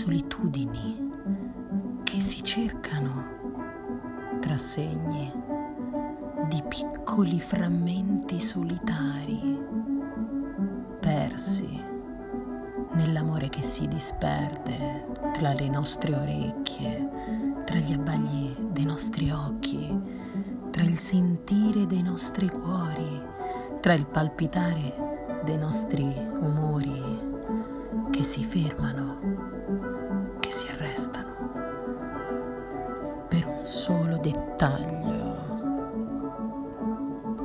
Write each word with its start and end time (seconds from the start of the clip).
solitudini 0.00 1.08
che 2.02 2.20
si 2.20 2.42
cercano 2.42 4.38
tra 4.40 4.58
segni 4.58 5.32
di 6.48 6.60
piccoli 6.66 7.38
frammenti 7.38 8.40
solitari 8.40 9.56
persi 10.98 11.68
nell'amore 12.94 13.48
che 13.50 13.62
si 13.62 13.86
disperde 13.86 15.06
tra 15.32 15.52
le 15.52 15.68
nostre 15.68 16.14
orecchie, 16.16 17.62
tra 17.64 17.78
gli 17.78 17.92
abbagli 17.92 18.52
dei 18.72 18.84
nostri 18.84 19.30
occhi, 19.30 19.96
tra 20.70 20.82
il 20.82 20.98
sentire 20.98 21.86
dei 21.86 22.02
nostri 22.02 22.48
cuori, 22.48 23.22
tra 23.80 23.92
il 23.92 24.06
palpitare 24.06 25.40
dei 25.44 25.56
nostri 25.56 26.02
umori 26.40 27.29
che 28.20 28.26
si 28.26 28.44
fermano, 28.44 30.36
che 30.40 30.50
si 30.50 30.68
arrestano 30.68 31.52
per 33.26 33.46
un 33.46 33.64
solo 33.64 34.18
dettaglio 34.18 35.19